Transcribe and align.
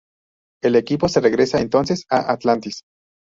El 0.63 0.77
equipo 0.77 1.07
se 1.09 1.19
regresa 1.19 1.59
entonces 1.61 2.05
a 2.09 2.31
Atlantis. 2.33 2.81